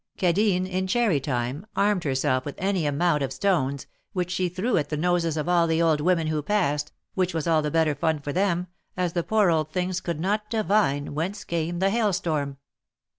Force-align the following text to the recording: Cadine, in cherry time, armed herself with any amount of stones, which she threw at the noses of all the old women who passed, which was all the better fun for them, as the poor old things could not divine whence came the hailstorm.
Cadine, 0.17 0.65
in 0.65 0.87
cherry 0.87 1.19
time, 1.19 1.67
armed 1.75 2.05
herself 2.05 2.43
with 2.43 2.55
any 2.57 2.87
amount 2.87 3.21
of 3.21 3.31
stones, 3.31 3.85
which 4.13 4.31
she 4.31 4.49
threw 4.49 4.75
at 4.77 4.89
the 4.89 4.97
noses 4.97 5.37
of 5.37 5.47
all 5.47 5.67
the 5.67 5.79
old 5.79 6.01
women 6.01 6.25
who 6.25 6.41
passed, 6.41 6.91
which 7.13 7.35
was 7.35 7.45
all 7.45 7.61
the 7.61 7.69
better 7.69 7.93
fun 7.93 8.19
for 8.19 8.33
them, 8.33 8.65
as 8.97 9.13
the 9.13 9.21
poor 9.21 9.51
old 9.51 9.71
things 9.71 10.01
could 10.01 10.19
not 10.19 10.49
divine 10.49 11.13
whence 11.13 11.43
came 11.43 11.77
the 11.77 11.91
hailstorm. 11.91 12.57